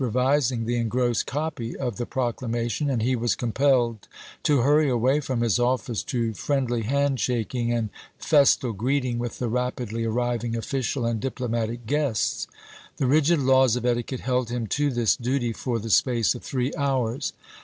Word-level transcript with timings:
revising 0.03 0.65
the 0.65 0.77
engrossed 0.77 1.27
copy 1.27 1.77
of 1.77 1.97
the 1.97 2.07
proclamation, 2.07 2.89
and 2.89 3.03
he 3.03 3.15
was 3.15 3.35
compelled 3.35 4.07
to 4.41 4.61
hurry 4.61 4.89
away 4.89 5.19
from 5.19 5.41
his 5.41 5.59
ofifice 5.59 6.03
to 6.03 6.33
friendly 6.33 6.81
handshaking 6.81 7.71
and 7.71 7.87
festal 8.17 8.73
greeting 8.73 9.19
with 9.19 9.37
the 9.37 9.47
rapidly 9.47 10.03
arriving 10.03 10.55
official 10.57 11.05
and 11.05 11.19
diplomatic 11.19 11.85
guests. 11.85 12.47
The 12.97 13.05
rigid 13.05 13.37
laws 13.39 13.75
of 13.75 13.85
etiquette 13.85 14.21
held 14.21 14.49
him 14.49 14.65
to 14.69 14.89
this 14.89 15.15
duty 15.15 15.53
for 15.53 15.77
the 15.77 15.91
space 15.91 16.33
of 16.33 16.41
three 16.41 16.73
hours. 16.75 17.31